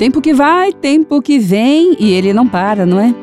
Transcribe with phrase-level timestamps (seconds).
[0.00, 3.14] Tempo que vai, tempo que vem e ele não para, não é?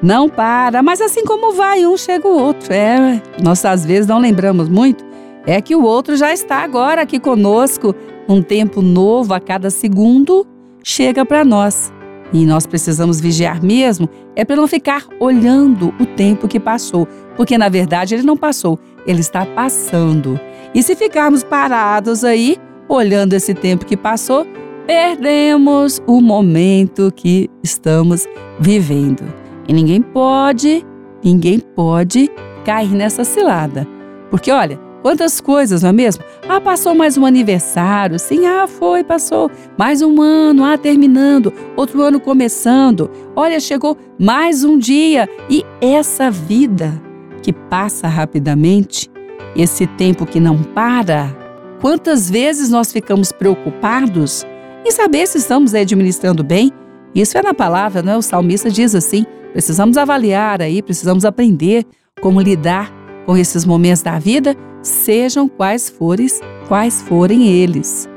[0.00, 2.72] Não para, mas assim como vai, um chega o outro.
[2.72, 5.04] É, nós às vezes não lembramos muito,
[5.44, 7.92] é que o outro já está agora aqui conosco,
[8.28, 10.46] um tempo novo a cada segundo
[10.84, 11.92] chega para nós.
[12.32, 17.58] E nós precisamos vigiar mesmo, é para não ficar olhando o tempo que passou, porque
[17.58, 20.38] na verdade ele não passou, ele está passando.
[20.72, 22.56] E se ficarmos parados aí,
[22.88, 24.46] olhando esse tempo que passou,
[24.90, 28.26] perdemos o momento que estamos
[28.58, 29.22] vivendo.
[29.68, 30.84] E ninguém pode,
[31.22, 32.28] ninguém pode
[32.64, 33.86] cair nessa cilada.
[34.30, 36.22] Porque olha, Quantas coisas, não é mesmo?
[36.46, 38.18] Ah, passou mais um aniversário.
[38.18, 39.50] Sim, ah, foi, passou.
[39.78, 41.50] Mais um ano, ah, terminando.
[41.74, 43.10] Outro ano começando.
[43.34, 45.26] Olha, chegou mais um dia.
[45.48, 47.00] E essa vida
[47.42, 49.10] que passa rapidamente,
[49.56, 51.34] esse tempo que não para,
[51.80, 54.44] quantas vezes nós ficamos preocupados
[54.84, 56.72] em saber se estamos administrando bem?
[57.14, 58.16] Isso é na palavra, não é?
[58.16, 61.84] O salmista diz assim: precisamos avaliar aí, precisamos aprender
[62.20, 62.92] como lidar
[63.26, 68.08] com esses momentos da vida sejam quais fores, quais forem eles.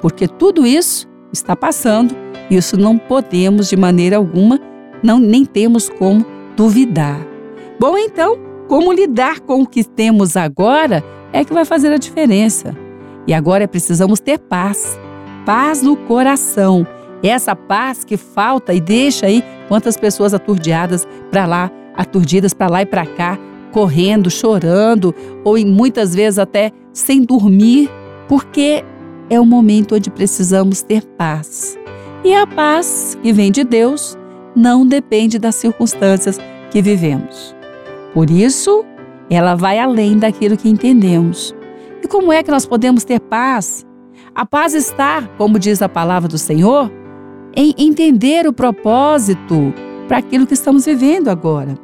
[0.00, 2.14] Porque tudo isso está passando,
[2.50, 4.60] isso não podemos de maneira alguma,
[5.02, 6.24] não nem temos como
[6.56, 7.26] duvidar.
[7.78, 12.76] Bom, então, como lidar com o que temos agora é que vai fazer a diferença.
[13.26, 14.98] E agora precisamos ter paz,
[15.44, 16.86] paz no coração.
[17.22, 22.82] Essa paz que falta e deixa aí quantas pessoas aturdiadas para lá, aturdidas para lá
[22.82, 23.38] e para cá,
[23.72, 27.90] correndo, chorando, ou muitas vezes até sem dormir,
[28.28, 28.84] porque
[29.28, 31.78] é o momento onde precisamos ter paz.
[32.24, 34.18] E a paz que vem de Deus
[34.54, 36.38] não depende das circunstâncias
[36.70, 37.54] que vivemos.
[38.12, 38.84] Por isso,
[39.30, 41.54] ela vai além daquilo que entendemos.
[42.02, 43.86] E como é que nós podemos ter paz?
[44.34, 46.90] A paz está, como diz a palavra do Senhor,
[47.54, 49.74] em entender o propósito
[50.06, 51.74] para aquilo que estamos vivendo agora.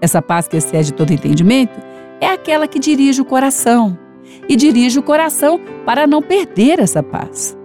[0.00, 1.80] Essa paz que excede todo entendimento
[2.20, 3.98] é aquela que dirige o coração.
[4.48, 7.56] E dirige o coração para não perder essa paz,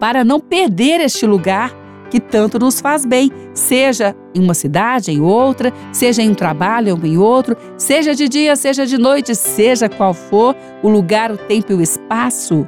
[0.00, 1.72] para não perder este lugar
[2.10, 6.96] que tanto nos faz bem, seja em uma cidade, em outra, seja em um trabalho
[6.96, 11.36] ou em outro, seja de dia, seja de noite, seja qual for o lugar, o
[11.36, 12.66] tempo e o espaço,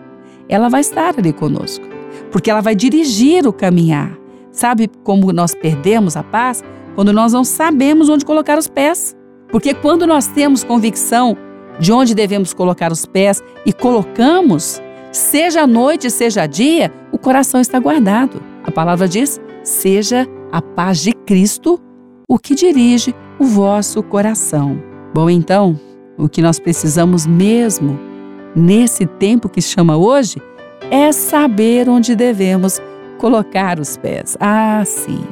[0.51, 1.87] ela vai estar ali conosco,
[2.31, 4.19] porque ela vai dirigir o caminhar.
[4.53, 6.63] Sabe como nós perdemos a paz?
[6.95, 9.17] quando nós não sabemos onde colocar os pés.
[9.51, 11.37] Porque quando nós temos convicção
[11.79, 14.81] de onde devemos colocar os pés e colocamos,
[15.11, 18.43] seja noite, seja dia, o coração está guardado.
[18.65, 21.81] A palavra diz: seja a paz de Cristo
[22.29, 24.81] o que dirige o vosso coração.
[25.13, 25.81] Bom, então,
[26.17, 27.99] o que nós precisamos mesmo
[28.55, 30.41] nesse tempo que chama hoje
[30.91, 32.81] é saber onde devemos
[33.19, 34.37] colocar os pés.
[34.41, 35.25] Ah, sim.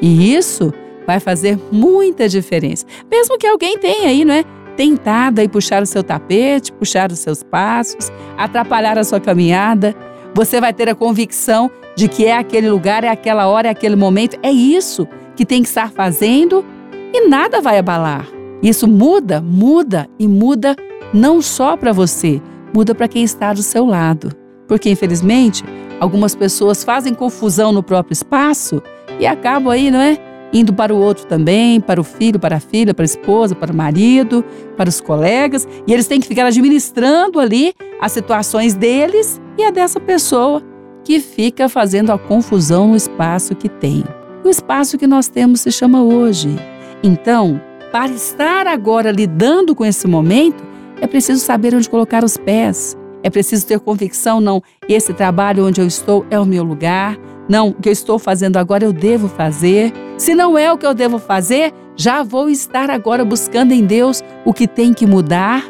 [0.00, 0.72] E isso
[1.06, 2.86] vai fazer muita diferença.
[3.10, 4.44] Mesmo que alguém tenha aí, não é?
[4.76, 9.94] Tentado aí puxar o seu tapete, puxar os seus passos, atrapalhar a sua caminhada,
[10.34, 13.96] você vai ter a convicção de que é aquele lugar, é aquela hora, é aquele
[13.96, 15.06] momento, é isso
[15.36, 16.64] que tem que estar fazendo
[17.12, 18.26] e nada vai abalar.
[18.62, 20.74] Isso muda, muda e muda
[21.12, 22.40] não só para você,
[22.72, 24.30] muda para quem está do seu lado.
[24.66, 25.64] Porque, infelizmente,
[26.00, 28.82] algumas pessoas fazem confusão no próprio espaço
[29.20, 30.18] e acabam aí, não é?
[30.52, 33.72] indo para o outro também, para o filho, para a filha, para a esposa, para
[33.72, 34.44] o marido,
[34.76, 39.70] para os colegas, e eles têm que ficar administrando ali as situações deles e a
[39.70, 40.62] dessa pessoa
[41.04, 44.04] que fica fazendo a confusão no espaço que tem.
[44.44, 46.54] O espaço que nós temos se chama hoje.
[47.02, 47.60] Então,
[47.90, 50.62] para estar agora lidando com esse momento,
[51.02, 52.96] é preciso saber onde colocar os pés.
[53.24, 57.18] É preciso ter convicção, não, esse trabalho onde eu estou é o meu lugar,
[57.48, 59.92] não, o que eu estou fazendo agora eu devo fazer.
[60.16, 64.22] Se não é o que eu devo fazer, já vou estar agora buscando em Deus
[64.44, 65.64] o que tem que mudar.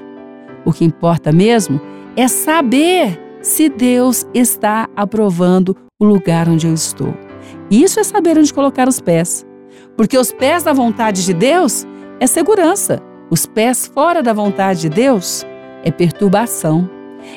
[0.66, 1.80] O que importa mesmo
[2.14, 7.14] é saber se Deus está aprovando o lugar onde eu estou.
[7.70, 9.46] Isso é saber onde colocar os pés.
[9.96, 11.86] Porque os pés da vontade de Deus
[12.20, 13.02] é segurança.
[13.32, 15.42] Os pés fora da vontade de Deus
[15.82, 16.86] é perturbação.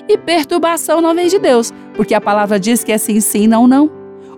[0.10, 3.66] E perturbação não vem de Deus, porque a palavra diz que é sim, sim, não,
[3.66, 3.90] não.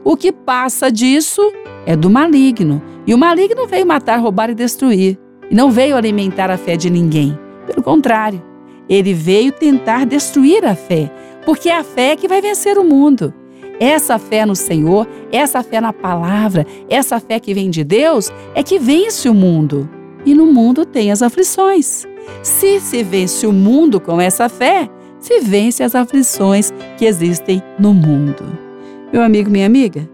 [0.04, 1.42] O que passa disso
[1.84, 2.80] é do maligno.
[3.08, 5.18] E o maligno veio matar, roubar e destruir.
[5.50, 7.36] E não veio alimentar a fé de ninguém.
[7.66, 8.40] Pelo contrário,
[8.88, 11.12] ele veio tentar destruir a fé,
[11.44, 13.34] porque é a fé que vai vencer o mundo.
[13.80, 18.62] Essa fé no Senhor, essa fé na palavra, essa fé que vem de Deus é
[18.62, 19.97] que vence o mundo.
[20.28, 22.06] E no mundo tem as aflições.
[22.44, 24.90] Se se vence o mundo com essa fé,
[25.22, 28.44] se vence as aflições que existem no mundo.
[29.14, 30.08] Meu amigo, minha amiga,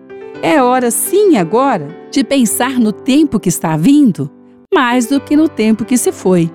[0.43, 4.29] É hora sim agora de pensar no tempo que está vindo
[4.71, 6.51] mais do que no tempo que se foi.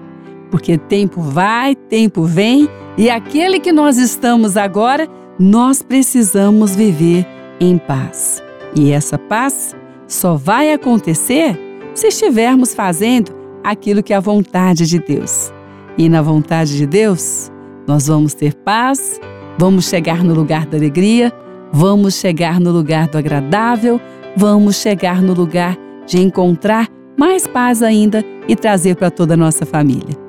[0.52, 7.26] Porque tempo vai, tempo vem e aquele que nós estamos agora, nós precisamos viver
[7.58, 8.40] em paz.
[8.76, 9.74] E essa paz
[10.06, 11.58] só vai acontecer
[11.94, 13.37] se estivermos fazendo
[13.70, 15.52] aquilo que é a vontade de Deus.
[15.96, 17.50] E na vontade de Deus,
[17.86, 19.20] nós vamos ter paz,
[19.58, 21.32] vamos chegar no lugar da alegria,
[21.72, 24.00] vamos chegar no lugar do agradável,
[24.36, 25.76] vamos chegar no lugar
[26.06, 30.27] de encontrar mais paz ainda e trazer para toda a nossa família.